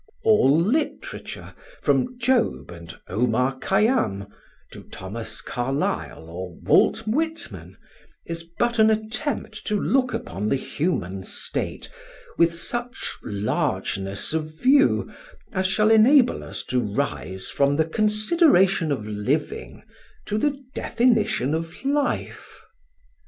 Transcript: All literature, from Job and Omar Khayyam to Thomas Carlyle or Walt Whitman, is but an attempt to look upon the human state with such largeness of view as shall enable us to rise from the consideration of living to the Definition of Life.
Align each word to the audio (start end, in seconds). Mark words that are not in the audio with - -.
All 0.23 0.59
literature, 0.59 1.53
from 1.83 2.17
Job 2.17 2.71
and 2.71 2.99
Omar 3.07 3.59
Khayyam 3.59 4.29
to 4.71 4.81
Thomas 4.85 5.41
Carlyle 5.41 6.27
or 6.27 6.55
Walt 6.61 7.05
Whitman, 7.05 7.77
is 8.25 8.41
but 8.57 8.79
an 8.79 8.89
attempt 8.89 9.63
to 9.67 9.79
look 9.79 10.11
upon 10.11 10.49
the 10.49 10.55
human 10.55 11.21
state 11.21 11.91
with 12.35 12.51
such 12.51 13.15
largeness 13.23 14.33
of 14.33 14.59
view 14.59 15.13
as 15.51 15.67
shall 15.67 15.91
enable 15.91 16.43
us 16.43 16.63
to 16.63 16.79
rise 16.81 17.49
from 17.49 17.75
the 17.75 17.85
consideration 17.85 18.91
of 18.91 19.05
living 19.05 19.83
to 20.25 20.39
the 20.39 20.59
Definition 20.73 21.53
of 21.53 21.85
Life. 21.85 22.57